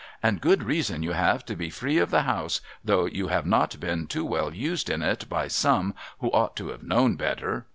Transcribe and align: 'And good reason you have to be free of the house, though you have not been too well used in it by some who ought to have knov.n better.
'And 0.23 0.41
good 0.41 0.63
reason 0.63 1.03
you 1.03 1.11
have 1.11 1.45
to 1.45 1.55
be 1.55 1.69
free 1.69 1.99
of 1.99 2.09
the 2.09 2.23
house, 2.23 2.59
though 2.83 3.05
you 3.05 3.27
have 3.27 3.45
not 3.45 3.79
been 3.79 4.07
too 4.07 4.25
well 4.25 4.51
used 4.51 4.89
in 4.89 5.03
it 5.03 5.29
by 5.29 5.47
some 5.47 5.93
who 6.21 6.29
ought 6.31 6.55
to 6.55 6.69
have 6.69 6.81
knov.n 6.81 7.17
better. 7.17 7.67